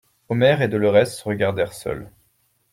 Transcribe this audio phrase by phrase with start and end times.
[0.29, 2.09] Omer et Dolorès se regardèrent seuls.